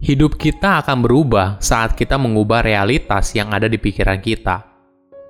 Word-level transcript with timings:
Hidup 0.00 0.40
kita 0.40 0.80
akan 0.80 1.04
berubah 1.04 1.60
saat 1.60 1.92
kita 1.92 2.16
mengubah 2.16 2.64
realitas 2.64 3.36
yang 3.36 3.52
ada 3.52 3.68
di 3.68 3.76
pikiran 3.76 4.16
kita. 4.16 4.64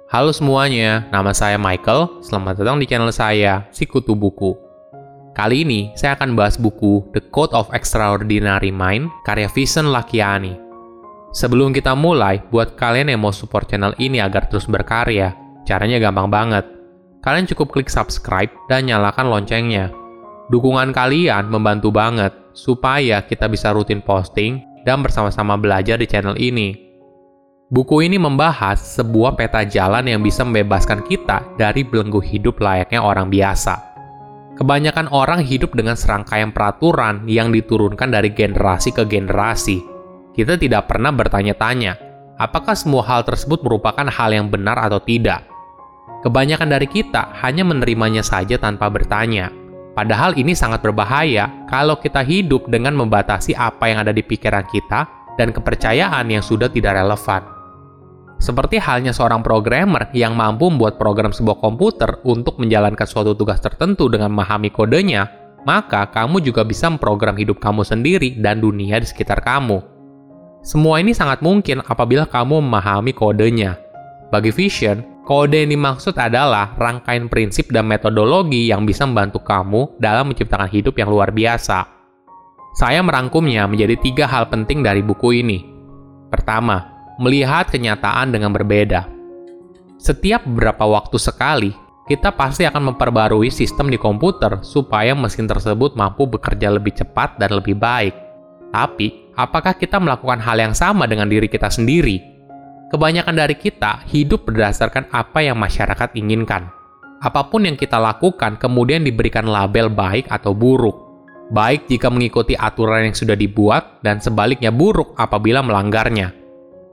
Halo 0.06 0.31
semuanya, 0.31 1.11
nama 1.11 1.35
saya 1.35 1.58
Michael. 1.58 2.22
Selamat 2.22 2.62
datang 2.62 2.79
di 2.79 2.87
channel 2.87 3.11
saya, 3.11 3.67
Sikutu 3.75 4.14
Buku. 4.14 4.54
Kali 5.35 5.67
ini 5.67 5.91
saya 5.98 6.14
akan 6.14 6.38
bahas 6.38 6.54
buku 6.54 7.03
The 7.11 7.19
Code 7.35 7.51
of 7.51 7.67
Extraordinary 7.75 8.71
Mind 8.71 9.11
karya 9.26 9.51
Vincent 9.51 9.90
Lakiani. 9.90 10.54
Sebelum 11.34 11.75
kita 11.75 11.98
mulai, 11.98 12.39
buat 12.54 12.79
kalian 12.79 13.11
yang 13.11 13.26
mau 13.26 13.34
support 13.34 13.66
channel 13.66 13.98
ini 13.98 14.22
agar 14.22 14.47
terus 14.47 14.71
berkarya, 14.71 15.34
caranya 15.66 15.98
gampang 15.98 16.30
banget. 16.30 16.62
Kalian 17.27 17.51
cukup 17.51 17.75
klik 17.75 17.91
subscribe 17.91 18.55
dan 18.71 18.87
nyalakan 18.87 19.34
loncengnya. 19.34 19.91
Dukungan 20.51 20.91
kalian 20.91 21.46
membantu 21.46 21.95
banget 21.95 22.34
supaya 22.59 23.23
kita 23.23 23.47
bisa 23.47 23.70
rutin 23.70 24.02
posting 24.02 24.66
dan 24.83 24.98
bersama-sama 24.98 25.55
belajar 25.55 25.95
di 25.95 26.11
channel 26.11 26.34
ini. 26.34 26.75
Buku 27.70 28.02
ini 28.02 28.19
membahas 28.19 28.83
sebuah 28.98 29.39
peta 29.39 29.62
jalan 29.62 30.11
yang 30.11 30.19
bisa 30.27 30.42
membebaskan 30.42 31.06
kita 31.06 31.47
dari 31.55 31.87
belenggu 31.87 32.19
hidup 32.19 32.59
layaknya 32.59 32.98
orang 32.98 33.30
biasa. 33.30 33.78
Kebanyakan 34.59 35.06
orang 35.15 35.47
hidup 35.47 35.70
dengan 35.78 35.95
serangkaian 35.95 36.51
peraturan 36.51 37.30
yang 37.30 37.55
diturunkan 37.55 38.11
dari 38.11 38.34
generasi 38.34 38.91
ke 38.91 39.06
generasi. 39.06 39.78
Kita 40.34 40.59
tidak 40.59 40.91
pernah 40.91 41.14
bertanya-tanya, 41.14 41.95
apakah 42.42 42.75
semua 42.75 43.06
hal 43.06 43.23
tersebut 43.23 43.62
merupakan 43.62 44.11
hal 44.11 44.34
yang 44.34 44.51
benar 44.51 44.83
atau 44.83 44.98
tidak. 44.98 45.47
Kebanyakan 46.27 46.75
dari 46.75 46.91
kita 46.91 47.39
hanya 47.39 47.62
menerimanya 47.62 48.27
saja 48.27 48.59
tanpa 48.59 48.91
bertanya. 48.91 49.59
Padahal 49.91 50.39
ini 50.39 50.55
sangat 50.55 50.87
berbahaya 50.87 51.67
kalau 51.67 51.98
kita 51.98 52.23
hidup 52.23 52.71
dengan 52.71 52.95
membatasi 52.95 53.59
apa 53.59 53.91
yang 53.91 54.07
ada 54.07 54.15
di 54.15 54.23
pikiran 54.23 54.62
kita 54.70 55.06
dan 55.34 55.51
kepercayaan 55.51 56.31
yang 56.31 56.45
sudah 56.45 56.70
tidak 56.70 56.95
relevan. 56.95 57.42
Seperti 58.41 58.81
halnya 58.81 59.12
seorang 59.12 59.45
programmer 59.45 60.09
yang 60.17 60.33
mampu 60.33 60.73
membuat 60.73 60.97
program 60.97 61.29
sebuah 61.29 61.61
komputer 61.61 62.25
untuk 62.25 62.56
menjalankan 62.56 63.05
suatu 63.05 63.37
tugas 63.37 63.61
tertentu 63.61 64.09
dengan 64.09 64.33
memahami 64.33 64.73
kodenya, 64.73 65.29
maka 65.69 66.09
kamu 66.09 66.41
juga 66.41 66.64
bisa 66.64 66.89
memprogram 66.89 67.36
hidup 67.36 67.61
kamu 67.61 67.84
sendiri 67.84 68.41
dan 68.41 68.64
dunia 68.64 68.97
di 68.97 69.05
sekitar 69.05 69.45
kamu. 69.45 69.84
Semua 70.64 71.05
ini 71.05 71.12
sangat 71.12 71.45
mungkin 71.45 71.84
apabila 71.84 72.25
kamu 72.25 72.64
memahami 72.64 73.12
kodenya. 73.12 73.77
Bagi 74.33 74.53
Vision, 74.53 75.05
Kode 75.31 75.62
yang 75.62 75.70
dimaksud 75.70 76.19
adalah 76.19 76.75
rangkaian 76.75 77.31
prinsip 77.31 77.70
dan 77.70 77.86
metodologi 77.86 78.67
yang 78.67 78.83
bisa 78.83 79.06
membantu 79.06 79.39
kamu 79.47 79.95
dalam 80.03 80.27
menciptakan 80.27 80.67
hidup 80.67 80.98
yang 80.98 81.06
luar 81.06 81.31
biasa. 81.31 81.86
Saya 82.75 82.98
merangkumnya 82.98 83.70
menjadi 83.70 83.95
tiga 84.03 84.27
hal 84.27 84.51
penting 84.51 84.83
dari 84.83 85.06
buku 85.06 85.39
ini. 85.39 85.62
Pertama, 86.34 86.83
melihat 87.23 87.70
kenyataan 87.70 88.34
dengan 88.34 88.51
berbeda. 88.51 89.06
Setiap 90.03 90.42
beberapa 90.51 90.83
waktu 90.91 91.14
sekali, 91.23 91.70
kita 92.11 92.34
pasti 92.34 92.67
akan 92.67 92.91
memperbarui 92.91 93.55
sistem 93.55 93.86
di 93.86 94.03
komputer 94.03 94.67
supaya 94.67 95.14
mesin 95.14 95.47
tersebut 95.47 95.95
mampu 95.95 96.27
bekerja 96.27 96.75
lebih 96.75 96.98
cepat 96.98 97.39
dan 97.39 97.55
lebih 97.55 97.78
baik. 97.78 98.19
Tapi, 98.75 99.31
apakah 99.39 99.78
kita 99.78 100.03
melakukan 100.03 100.42
hal 100.42 100.58
yang 100.58 100.75
sama 100.75 101.06
dengan 101.06 101.31
diri 101.31 101.47
kita 101.47 101.70
sendiri? 101.70 102.30
Kebanyakan 102.91 103.38
dari 103.38 103.55
kita 103.55 104.02
hidup 104.10 104.50
berdasarkan 104.50 105.14
apa 105.14 105.46
yang 105.46 105.55
masyarakat 105.55 106.10
inginkan. 106.19 106.74
Apa 107.22 107.46
pun 107.46 107.62
yang 107.62 107.78
kita 107.78 108.02
lakukan 108.02 108.58
kemudian 108.58 109.06
diberikan 109.06 109.46
label 109.46 109.86
baik 109.86 110.27
atau 110.27 110.50
buruk. 110.50 110.98
Baik 111.55 111.86
jika 111.86 112.11
mengikuti 112.11 112.58
aturan 112.58 113.06
yang 113.06 113.14
sudah 113.14 113.38
dibuat, 113.38 114.02
dan 114.02 114.18
sebaliknya 114.18 114.74
buruk 114.74 115.14
apabila 115.14 115.62
melanggarnya. 115.62 116.34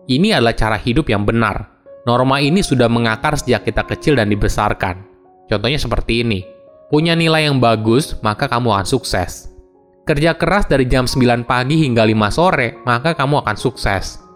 Ini 0.05 0.37
adalah 0.37 0.53
cara 0.53 0.77
hidup 0.77 1.09
yang 1.09 1.25
benar. 1.25 1.65
Norma 2.05 2.45
ini 2.45 2.61
sudah 2.61 2.85
mengakar 2.85 3.33
sejak 3.33 3.65
kita 3.65 3.81
kecil 3.89 4.21
dan 4.21 4.29
dibesarkan. 4.29 5.01
Contohnya 5.49 5.81
seperti 5.81 6.21
ini. 6.21 6.45
Punya 6.93 7.17
nilai 7.17 7.49
yang 7.49 7.57
bagus, 7.57 8.13
maka 8.21 8.45
kamu 8.45 8.69
akan 8.69 8.85
sukses. 8.85 9.49
Kerja 10.05 10.37
keras 10.37 10.69
dari 10.69 10.85
jam 10.85 11.09
9 11.09 11.41
pagi 11.41 11.81
hingga 11.81 12.05
5 12.05 12.29
sore, 12.29 12.77
maka 12.85 13.17
kamu 13.17 13.41
akan 13.41 13.57
sukses 13.57 14.26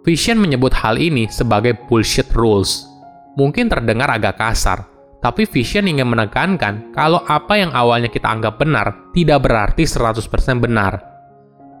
Vision 0.00 0.40
menyebut 0.40 0.72
hal 0.72 0.96
ini 0.96 1.28
sebagai 1.28 1.76
bullshit 1.84 2.32
rules. 2.32 2.88
Mungkin 3.36 3.68
terdengar 3.68 4.08
agak 4.08 4.40
kasar, 4.40 4.88
tapi 5.20 5.44
Vision 5.44 5.84
ingin 5.92 6.08
menekankan 6.08 6.96
kalau 6.96 7.20
apa 7.28 7.60
yang 7.60 7.68
awalnya 7.76 8.08
kita 8.08 8.24
anggap 8.24 8.56
benar 8.56 9.12
tidak 9.12 9.44
berarti 9.44 9.84
100% 9.84 10.24
benar. 10.56 11.04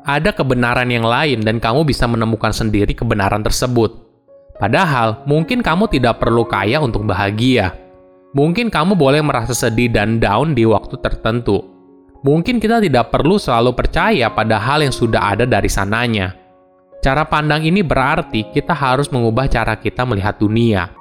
Ada 0.04 0.36
kebenaran 0.36 0.92
yang 0.92 1.08
lain 1.08 1.40
dan 1.40 1.56
kamu 1.56 1.88
bisa 1.88 2.04
menemukan 2.04 2.52
sendiri 2.52 2.92
kebenaran 2.92 3.40
tersebut. 3.40 4.12
Padahal, 4.60 5.24
mungkin 5.24 5.64
kamu 5.64 5.88
tidak 5.88 6.20
perlu 6.20 6.44
kaya 6.44 6.76
untuk 6.84 7.08
bahagia. 7.08 7.72
Mungkin 8.36 8.68
kamu 8.68 9.00
boleh 9.00 9.24
merasa 9.24 9.56
sedih 9.56 9.88
dan 9.88 10.20
down 10.20 10.52
di 10.52 10.68
waktu 10.68 11.00
tertentu. 11.00 11.64
Mungkin 12.20 12.60
kita 12.60 12.84
tidak 12.84 13.08
perlu 13.08 13.40
selalu 13.40 13.72
percaya 13.72 14.28
pada 14.28 14.60
hal 14.60 14.84
yang 14.84 14.92
sudah 14.92 15.32
ada 15.32 15.48
dari 15.48 15.72
sananya 15.72 16.39
Cara 17.00 17.24
pandang 17.24 17.64
ini 17.64 17.80
berarti 17.80 18.52
kita 18.52 18.76
harus 18.76 19.08
mengubah 19.08 19.48
cara 19.48 19.72
kita 19.80 20.04
melihat 20.04 20.36
dunia. 20.36 20.92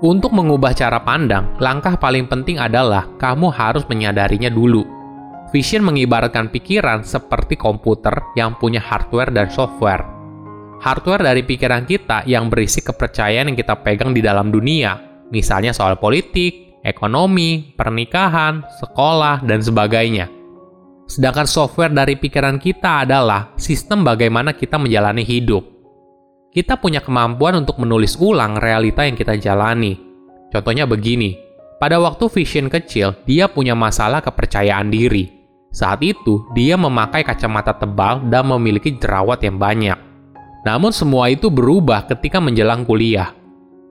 Untuk 0.00 0.30
mengubah 0.30 0.70
cara 0.70 1.02
pandang, 1.02 1.58
langkah 1.58 1.98
paling 1.98 2.30
penting 2.30 2.62
adalah 2.62 3.10
kamu 3.18 3.50
harus 3.50 3.82
menyadarinya 3.90 4.48
dulu. 4.48 4.86
Vision 5.50 5.82
mengibaratkan 5.82 6.46
pikiran 6.54 7.02
seperti 7.02 7.58
komputer 7.58 8.22
yang 8.38 8.54
punya 8.54 8.78
hardware 8.78 9.34
dan 9.34 9.50
software. 9.50 10.06
Hardware 10.78 11.26
dari 11.26 11.42
pikiran 11.42 11.90
kita 11.90 12.22
yang 12.30 12.46
berisi 12.46 12.78
kepercayaan 12.78 13.50
yang 13.50 13.58
kita 13.58 13.82
pegang 13.82 14.14
di 14.14 14.22
dalam 14.22 14.54
dunia, 14.54 14.94
misalnya 15.34 15.74
soal 15.74 15.98
politik, 15.98 16.80
ekonomi, 16.86 17.74
pernikahan, 17.74 18.62
sekolah, 18.78 19.42
dan 19.42 19.58
sebagainya. 19.58 20.39
Sedangkan 21.10 21.42
software 21.50 21.90
dari 21.90 22.14
pikiran 22.14 22.62
kita 22.62 23.02
adalah 23.02 23.50
sistem 23.58 24.06
bagaimana 24.06 24.54
kita 24.54 24.78
menjalani 24.78 25.26
hidup. 25.26 25.66
Kita 26.54 26.78
punya 26.78 27.02
kemampuan 27.02 27.58
untuk 27.66 27.82
menulis 27.82 28.14
ulang 28.22 28.54
realita 28.62 29.02
yang 29.02 29.18
kita 29.18 29.34
jalani. 29.34 29.98
Contohnya 30.54 30.86
begini, 30.86 31.34
pada 31.82 31.98
waktu 31.98 32.30
Vision 32.30 32.70
kecil, 32.70 33.18
dia 33.26 33.50
punya 33.50 33.74
masalah 33.74 34.22
kepercayaan 34.22 34.86
diri. 34.86 35.26
Saat 35.74 36.06
itu, 36.06 36.46
dia 36.54 36.78
memakai 36.78 37.26
kacamata 37.26 37.74
tebal 37.74 38.22
dan 38.30 38.46
memiliki 38.46 38.94
jerawat 38.94 39.42
yang 39.42 39.58
banyak. 39.58 39.98
Namun 40.62 40.94
semua 40.94 41.26
itu 41.26 41.50
berubah 41.50 42.06
ketika 42.06 42.38
menjelang 42.38 42.86
kuliah. 42.86 43.34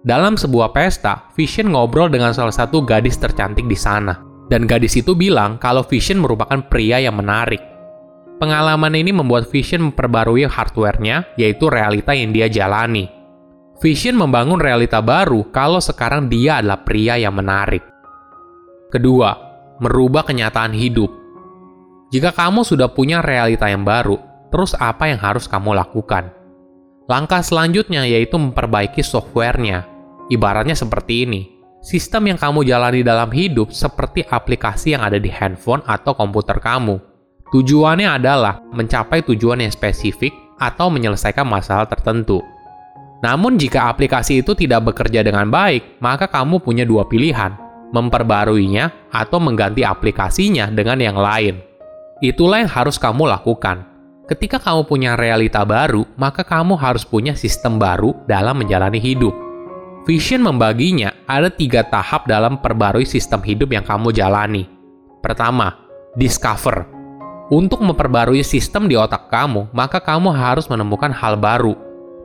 Dalam 0.07 0.39
sebuah 0.39 0.71
pesta, 0.71 1.27
Vision 1.35 1.75
ngobrol 1.75 2.07
dengan 2.07 2.31
salah 2.31 2.55
satu 2.55 2.79
gadis 2.79 3.19
tercantik 3.19 3.67
di 3.67 3.75
sana. 3.75 4.28
Dan 4.49 4.65
gadis 4.65 4.97
itu 4.97 5.13
bilang 5.13 5.61
kalau 5.61 5.85
Vision 5.85 6.25
merupakan 6.25 6.57
pria 6.65 6.97
yang 6.97 7.21
menarik. 7.21 7.61
Pengalaman 8.41 8.97
ini 8.97 9.13
membuat 9.13 9.45
Vision 9.53 9.93
memperbarui 9.93 10.49
hardware-nya, 10.49 11.37
yaitu 11.37 11.69
realita 11.69 12.17
yang 12.17 12.33
dia 12.33 12.49
jalani. 12.49 13.05
Vision 13.77 14.17
membangun 14.17 14.57
realita 14.57 14.99
baru 14.99 15.47
kalau 15.53 15.77
sekarang 15.77 16.27
dia 16.27 16.59
adalah 16.59 16.81
pria 16.81 17.15
yang 17.15 17.37
menarik. 17.37 17.85
Kedua, 18.89 19.37
merubah 19.77 20.25
kenyataan 20.25 20.73
hidup. 20.73 21.13
Jika 22.09 22.33
kamu 22.33 22.65
sudah 22.65 22.89
punya 22.89 23.21
realita 23.21 23.69
yang 23.69 23.85
baru, 23.85 24.17
terus 24.49 24.73
apa 24.73 25.13
yang 25.13 25.21
harus 25.21 25.45
kamu 25.45 25.77
lakukan? 25.77 26.33
Langkah 27.05 27.45
selanjutnya 27.45 28.01
yaitu 28.09 28.41
memperbaiki 28.41 29.05
software-nya. 29.05 29.85
Ibaratnya 30.29 30.73
seperti 30.73 31.25
ini 31.25 31.58
Sistem 31.79 32.35
yang 32.35 32.39
kamu 32.39 32.67
jalani 32.67 33.07
dalam 33.07 33.31
hidup 33.31 33.71
seperti 33.71 34.27
aplikasi 34.27 34.99
yang 34.99 35.03
ada 35.07 35.15
di 35.15 35.31
handphone 35.31 35.79
atau 35.87 36.11
komputer 36.11 36.59
kamu. 36.59 36.99
Tujuannya 37.55 38.19
adalah 38.19 38.59
mencapai 38.75 39.23
tujuan 39.23 39.63
yang 39.63 39.71
spesifik 39.71 40.35
atau 40.59 40.91
menyelesaikan 40.91 41.47
masalah 41.47 41.87
tertentu. 41.87 42.43
Namun 43.23 43.55
jika 43.55 43.87
aplikasi 43.87 44.43
itu 44.43 44.51
tidak 44.59 44.91
bekerja 44.91 45.23
dengan 45.23 45.47
baik, 45.47 46.03
maka 46.03 46.27
kamu 46.27 46.59
punya 46.59 46.83
dua 46.83 47.07
pilihan, 47.07 47.55
memperbaruinya 47.95 49.09
atau 49.15 49.39
mengganti 49.39 49.87
aplikasinya 49.87 50.67
dengan 50.67 50.99
yang 50.99 51.15
lain. 51.15 51.63
Itulah 52.19 52.59
yang 52.67 52.71
harus 52.75 52.99
kamu 52.99 53.23
lakukan. 53.23 53.87
Ketika 54.27 54.59
kamu 54.59 54.83
punya 54.83 55.15
realita 55.15 55.63
baru, 55.63 56.03
maka 56.19 56.43
kamu 56.43 56.75
harus 56.75 57.07
punya 57.07 57.39
sistem 57.39 57.79
baru 57.79 58.13
dalam 58.27 58.59
menjalani 58.59 58.99
hidup. 58.99 59.48
Vision 60.07 60.39
membaginya 60.39 61.11
ada 61.27 61.51
tiga 61.51 61.83
tahap 61.83 62.23
dalam 62.23 62.63
perbarui 62.63 63.03
sistem 63.03 63.43
hidup 63.43 63.75
yang 63.75 63.83
kamu 63.83 64.15
jalani. 64.15 64.65
Pertama, 65.19 65.75
discover. 66.15 66.87
Untuk 67.49 67.81
memperbarui 67.81 68.45
sistem 68.45 68.85
di 68.87 68.95
otak 68.95 69.27
kamu, 69.27 69.73
maka 69.73 69.99
kamu 69.99 70.31
harus 70.31 70.69
menemukan 70.69 71.09
hal 71.11 71.35
baru. 71.35 71.73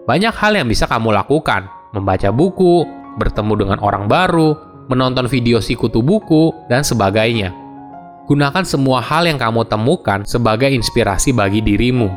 Banyak 0.04 0.36
hal 0.36 0.52
yang 0.54 0.68
bisa 0.68 0.84
kamu 0.84 1.16
lakukan, 1.16 1.66
membaca 1.96 2.28
buku, 2.28 2.84
bertemu 3.16 3.52
dengan 3.66 3.78
orang 3.80 4.04
baru, 4.04 4.52
menonton 4.92 5.26
video 5.26 5.64
sikutu 5.64 6.04
buku, 6.04 6.52
dan 6.68 6.84
sebagainya. 6.84 7.50
Gunakan 8.28 8.64
semua 8.64 9.00
hal 9.04 9.28
yang 9.28 9.36
kamu 9.40 9.64
temukan 9.68 10.24
sebagai 10.24 10.68
inspirasi 10.72 11.32
bagi 11.32 11.60
dirimu. 11.60 12.08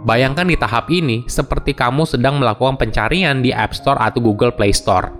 Bayangkan 0.00 0.48
di 0.48 0.56
tahap 0.56 0.88
ini 0.88 1.28
seperti 1.28 1.76
kamu 1.76 2.08
sedang 2.08 2.40
melakukan 2.40 2.80
pencarian 2.80 3.44
di 3.44 3.52
App 3.52 3.76
Store 3.76 4.00
atau 4.00 4.24
Google 4.24 4.56
Play 4.56 4.72
Store. 4.72 5.12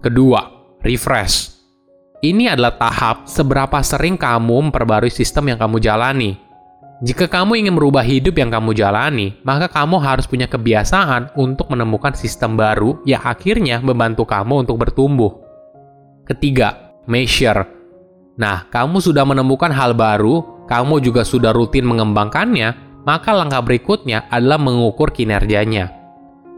Kedua, 0.00 0.40
refresh. 0.80 1.52
Ini 2.24 2.56
adalah 2.56 2.74
tahap 2.80 3.28
seberapa 3.28 3.78
sering 3.84 4.16
kamu 4.16 4.72
memperbarui 4.72 5.12
sistem 5.12 5.52
yang 5.52 5.58
kamu 5.60 5.76
jalani. 5.78 6.40
Jika 6.98 7.30
kamu 7.30 7.62
ingin 7.62 7.78
merubah 7.78 8.02
hidup 8.02 8.34
yang 8.40 8.50
kamu 8.50 8.74
jalani, 8.74 9.38
maka 9.46 9.70
kamu 9.70 10.02
harus 10.02 10.26
punya 10.26 10.50
kebiasaan 10.50 11.36
untuk 11.38 11.70
menemukan 11.70 12.10
sistem 12.16 12.58
baru 12.58 12.98
yang 13.06 13.22
akhirnya 13.22 13.78
membantu 13.78 14.26
kamu 14.26 14.66
untuk 14.66 14.82
bertumbuh. 14.82 15.30
Ketiga, 16.26 16.96
measure. 17.06 17.70
Nah, 18.34 18.66
kamu 18.72 18.98
sudah 18.98 19.22
menemukan 19.22 19.70
hal 19.70 19.94
baru, 19.94 20.66
kamu 20.66 20.98
juga 20.98 21.22
sudah 21.22 21.54
rutin 21.54 21.86
mengembangkannya, 21.86 22.87
maka 23.08 23.32
langkah 23.32 23.64
berikutnya 23.64 24.28
adalah 24.28 24.60
mengukur 24.60 25.16
kinerjanya. 25.16 25.88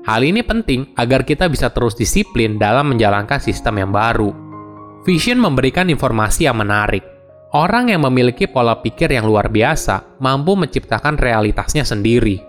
Hal 0.03 0.27
ini 0.27 0.43
penting 0.43 0.91
agar 0.99 1.23
kita 1.23 1.47
bisa 1.47 1.71
terus 1.71 1.95
disiplin 1.95 2.59
dalam 2.59 2.91
menjalankan 2.91 3.39
sistem 3.39 3.79
yang 3.79 3.95
baru. 3.95 4.35
Vision 5.07 5.39
memberikan 5.39 5.87
informasi 5.87 6.51
yang 6.51 6.59
menarik. 6.59 7.07
Orang 7.55 7.95
yang 7.95 8.03
memiliki 8.03 8.51
pola 8.51 8.83
pikir 8.83 9.15
yang 9.15 9.31
luar 9.31 9.47
biasa 9.47 10.19
mampu 10.19 10.59
menciptakan 10.59 11.15
realitasnya 11.15 11.87
sendiri. 11.87 12.43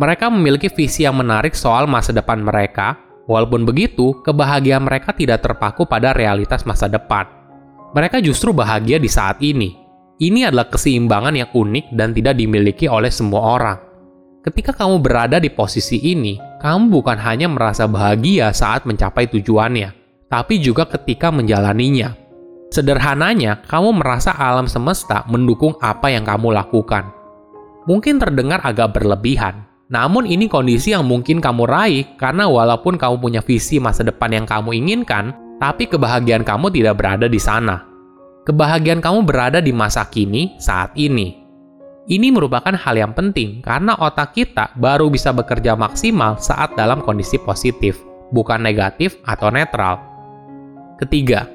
Mereka 0.00 0.32
memiliki 0.32 0.72
visi 0.72 1.04
yang 1.04 1.20
menarik 1.20 1.52
soal 1.52 1.84
masa 1.84 2.16
depan 2.16 2.40
mereka, 2.40 2.96
walaupun 3.28 3.68
begitu, 3.68 4.24
kebahagiaan 4.24 4.88
mereka 4.88 5.12
tidak 5.12 5.44
terpaku 5.44 5.84
pada 5.84 6.16
realitas 6.16 6.64
masa 6.64 6.88
depan. 6.88 7.28
Mereka 7.94 8.24
justru 8.24 8.50
bahagia 8.50 8.98
di 8.98 9.06
saat 9.06 9.38
ini, 9.38 9.83
ini 10.22 10.46
adalah 10.46 10.70
keseimbangan 10.70 11.34
yang 11.34 11.50
unik 11.50 11.90
dan 11.90 12.14
tidak 12.14 12.38
dimiliki 12.38 12.86
oleh 12.86 13.10
semua 13.10 13.58
orang. 13.58 13.78
Ketika 14.44 14.76
kamu 14.76 15.02
berada 15.02 15.42
di 15.42 15.50
posisi 15.50 15.98
ini, 15.98 16.38
kamu 16.62 16.92
bukan 16.92 17.18
hanya 17.18 17.50
merasa 17.50 17.88
bahagia 17.90 18.52
saat 18.54 18.86
mencapai 18.86 19.26
tujuannya, 19.26 19.90
tapi 20.30 20.60
juga 20.62 20.86
ketika 20.86 21.34
menjalaninya. 21.34 22.14
Sederhananya, 22.70 23.64
kamu 23.66 24.04
merasa 24.04 24.30
alam 24.36 24.70
semesta 24.70 25.26
mendukung 25.26 25.74
apa 25.82 26.12
yang 26.12 26.22
kamu 26.22 26.52
lakukan. 26.52 27.10
Mungkin 27.88 28.20
terdengar 28.22 28.62
agak 28.62 28.94
berlebihan, 28.94 29.66
namun 29.90 30.28
ini 30.28 30.46
kondisi 30.46 30.94
yang 30.94 31.08
mungkin 31.08 31.42
kamu 31.42 31.64
raih 31.66 32.04
karena 32.20 32.46
walaupun 32.46 33.00
kamu 33.00 33.18
punya 33.18 33.40
visi 33.42 33.82
masa 33.82 34.06
depan 34.06 34.30
yang 34.30 34.46
kamu 34.46 34.76
inginkan, 34.78 35.32
tapi 35.58 35.88
kebahagiaan 35.88 36.44
kamu 36.44 36.70
tidak 36.70 37.00
berada 37.00 37.26
di 37.26 37.40
sana 37.40 37.93
kebahagiaan 38.44 39.00
kamu 39.00 39.24
berada 39.24 39.58
di 39.58 39.72
masa 39.72 40.04
kini 40.06 40.54
saat 40.60 40.92
ini. 40.94 41.40
Ini 42.04 42.28
merupakan 42.28 42.76
hal 42.76 43.00
yang 43.00 43.16
penting 43.16 43.64
karena 43.64 43.96
otak 43.96 44.36
kita 44.36 44.76
baru 44.76 45.08
bisa 45.08 45.32
bekerja 45.32 45.72
maksimal 45.72 46.36
saat 46.36 46.76
dalam 46.76 47.00
kondisi 47.00 47.40
positif, 47.40 47.96
bukan 48.28 48.60
negatif 48.60 49.16
atau 49.24 49.48
netral. 49.48 50.04
Ketiga, 51.00 51.48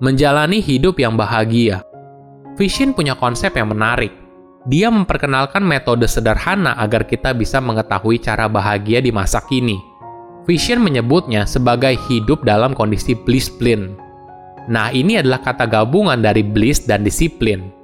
menjalani 0.00 0.64
hidup 0.64 0.96
yang 0.96 1.20
bahagia. 1.20 1.84
Vision 2.56 2.96
punya 2.96 3.12
konsep 3.12 3.52
yang 3.52 3.68
menarik. 3.68 4.16
Dia 4.68 4.88
memperkenalkan 4.88 5.64
metode 5.64 6.08
sederhana 6.08 6.76
agar 6.80 7.04
kita 7.04 7.36
bisa 7.36 7.60
mengetahui 7.60 8.20
cara 8.20 8.48
bahagia 8.48 9.04
di 9.04 9.12
masa 9.12 9.44
kini. 9.44 9.76
Vision 10.48 10.80
menyebutnya 10.80 11.44
sebagai 11.44 11.96
hidup 12.08 12.40
dalam 12.48 12.72
kondisi 12.72 13.12
bliss-blind 13.12 14.09
Nah, 14.70 14.94
ini 14.94 15.18
adalah 15.18 15.42
kata 15.42 15.66
gabungan 15.66 16.22
dari 16.22 16.46
bliss 16.46 16.86
dan 16.86 17.02
disiplin. 17.02 17.74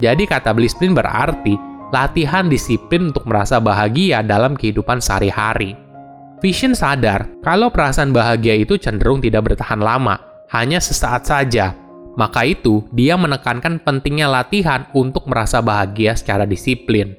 Jadi 0.00 0.24
kata 0.24 0.56
blissplin 0.56 0.96
berarti 0.96 1.54
latihan 1.92 2.48
disiplin 2.48 3.12
untuk 3.12 3.28
merasa 3.28 3.60
bahagia 3.60 4.24
dalam 4.24 4.56
kehidupan 4.56 5.04
sehari-hari. 5.04 5.76
Vision 6.40 6.72
sadar 6.72 7.28
kalau 7.44 7.68
perasaan 7.68 8.10
bahagia 8.10 8.56
itu 8.56 8.80
cenderung 8.80 9.20
tidak 9.20 9.52
bertahan 9.52 9.78
lama, 9.78 10.16
hanya 10.50 10.80
sesaat 10.80 11.28
saja. 11.28 11.76
Maka 12.14 12.46
itu, 12.46 12.86
dia 12.94 13.18
menekankan 13.20 13.82
pentingnya 13.82 14.30
latihan 14.30 14.86
untuk 14.94 15.26
merasa 15.26 15.58
bahagia 15.60 16.14
secara 16.14 16.46
disiplin. 16.46 17.14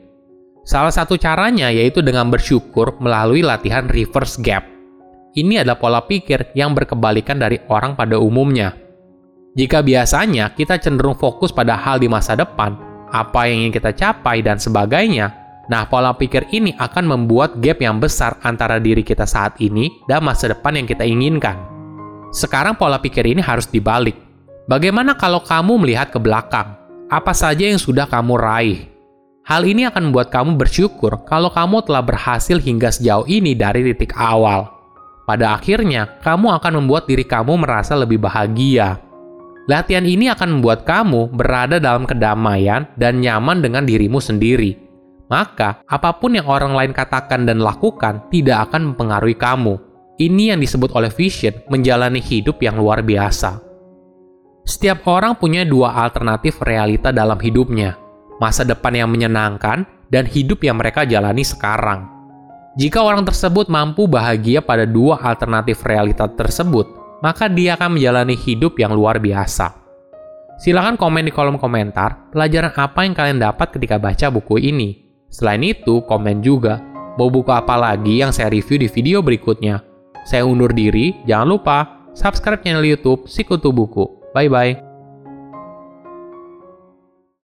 Salah 0.65 0.89
satu 0.89 1.13
caranya 1.19 1.69
yaitu 1.69 2.01
dengan 2.01 2.33
bersyukur 2.33 2.97
melalui 2.97 3.45
latihan 3.45 3.85
reverse 3.85 4.41
gap. 4.41 4.65
Ini 5.35 5.61
adalah 5.61 5.77
pola 5.77 6.01
pikir 6.01 6.55
yang 6.55 6.73
berkebalikan 6.73 7.37
dari 7.37 7.59
orang 7.67 7.93
pada 7.93 8.17
umumnya. 8.17 8.84
Jika 9.55 9.79
biasanya 9.79 10.51
kita 10.51 10.75
cenderung 10.83 11.15
fokus 11.15 11.55
pada 11.55 11.79
hal 11.79 12.03
di 12.03 12.11
masa 12.11 12.35
depan, 12.35 12.75
apa 13.07 13.47
yang 13.47 13.63
ingin 13.63 13.73
kita 13.79 13.95
capai, 13.95 14.43
dan 14.43 14.59
sebagainya, 14.59 15.31
nah 15.71 15.87
pola 15.87 16.11
pikir 16.11 16.51
ini 16.51 16.75
akan 16.75 17.07
membuat 17.07 17.63
gap 17.63 17.79
yang 17.79 18.03
besar 18.03 18.35
antara 18.43 18.83
diri 18.83 18.99
kita 18.99 19.23
saat 19.23 19.55
ini 19.63 20.03
dan 20.11 20.27
masa 20.27 20.51
depan 20.51 20.75
yang 20.75 20.83
kita 20.83 21.07
inginkan. 21.07 21.55
Sekarang 22.35 22.75
pola 22.75 22.99
pikir 22.99 23.23
ini 23.23 23.39
harus 23.39 23.63
dibalik. 23.71 24.19
Bagaimana 24.67 25.15
kalau 25.15 25.39
kamu 25.39 25.87
melihat 25.87 26.11
ke 26.11 26.19
belakang? 26.19 26.75
Apa 27.07 27.31
saja 27.31 27.63
yang 27.63 27.79
sudah 27.79 28.11
kamu 28.11 28.35
raih? 28.35 28.91
Hal 29.47 29.63
ini 29.63 29.87
akan 29.87 30.11
membuat 30.11 30.35
kamu 30.35 30.59
bersyukur 30.59 31.23
kalau 31.23 31.47
kamu 31.47 31.79
telah 31.87 32.03
berhasil 32.03 32.59
hingga 32.59 32.91
sejauh 32.91 33.23
ini 33.23 33.55
dari 33.55 33.87
titik 33.87 34.19
awal. 34.19 34.67
Pada 35.23 35.55
akhirnya, 35.55 36.19
kamu 36.19 36.59
akan 36.59 36.83
membuat 36.83 37.07
diri 37.07 37.23
kamu 37.23 37.55
merasa 37.63 37.95
lebih 37.95 38.19
bahagia. 38.19 39.04
Latihan 39.65 40.05
ini 40.05 40.29
akan 40.29 40.59
membuat 40.61 40.85
kamu 40.85 41.33
berada 41.33 41.81
dalam 41.81 42.05
kedamaian 42.05 42.85
dan 43.01 43.17
nyaman 43.17 43.65
dengan 43.65 43.81
dirimu 43.81 44.21
sendiri. 44.21 44.77
Maka, 45.25 45.81
apa 45.89 46.21
pun 46.21 46.37
yang 46.37 46.45
orang 46.45 46.77
lain 46.77 46.93
katakan 46.93 47.49
dan 47.49 47.57
lakukan 47.57 48.29
tidak 48.29 48.69
akan 48.69 48.93
mempengaruhi 48.93 49.33
kamu. 49.33 49.81
Ini 50.21 50.53
yang 50.53 50.61
disebut 50.61 50.93
oleh 50.93 51.09
Vision 51.09 51.65
menjalani 51.65 52.21
hidup 52.21 52.61
yang 52.61 52.77
luar 52.77 53.01
biasa. 53.01 53.57
Setiap 54.65 55.05
orang 55.09 55.33
punya 55.37 55.65
dua 55.65 55.97
alternatif 55.97 56.61
realita 56.61 57.09
dalam 57.09 57.41
hidupnya, 57.41 57.97
masa 58.37 58.61
depan 58.61 58.93
yang 58.93 59.09
menyenangkan 59.09 59.85
dan 60.13 60.29
hidup 60.29 60.61
yang 60.61 60.77
mereka 60.77 61.09
jalani 61.09 61.41
sekarang. 61.41 62.05
Jika 62.77 63.01
orang 63.01 63.25
tersebut 63.25 63.65
mampu 63.65 64.05
bahagia 64.05 64.61
pada 64.61 64.85
dua 64.85 65.21
alternatif 65.25 65.81
realita 65.85 66.29
tersebut, 66.29 67.04
maka 67.19 67.51
dia 67.51 67.77
akan 67.79 67.99
menjalani 67.99 68.35
hidup 68.35 68.79
yang 68.79 68.95
luar 68.95 69.19
biasa. 69.21 69.85
Silahkan 70.55 70.95
komen 70.95 71.27
di 71.27 71.31
kolom 71.35 71.59
komentar 71.59 72.31
pelajaran 72.31 72.71
apa 72.71 73.03
yang 73.03 73.11
kalian 73.11 73.39
dapat 73.43 73.75
ketika 73.75 73.99
baca 73.99 74.31
buku 74.31 74.55
ini. 74.63 75.03
Selain 75.27 75.59
itu, 75.59 75.99
komen 76.07 76.39
juga 76.39 76.79
mau 77.19 77.27
buku 77.27 77.51
apa 77.51 77.75
lagi 77.75 78.23
yang 78.23 78.31
saya 78.31 78.47
review 78.47 78.79
di 78.79 78.87
video 78.87 79.19
berikutnya. 79.19 79.83
Saya 80.23 80.47
undur 80.47 80.71
diri, 80.71 81.11
jangan 81.27 81.47
lupa 81.59 81.77
subscribe 82.15 82.63
channel 82.63 82.87
YouTube 82.87 83.27
Sikutu 83.27 83.75
Buku. 83.75 84.31
Bye 84.31 84.47
bye. 84.47 84.94